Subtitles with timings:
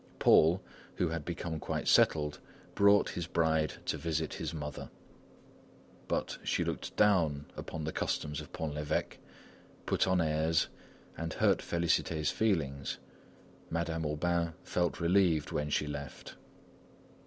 [0.17, 0.63] Paul,
[0.95, 2.39] who had become quite settled,
[2.73, 4.89] brought his bride to visit his mother.
[6.07, 9.19] But she looked down upon the customs of Pont l'Evêque,
[9.85, 10.69] put on airs,
[11.15, 12.97] and hurt Félicité's feelings.
[13.69, 16.33] Madame Aubain felt relieved when she left.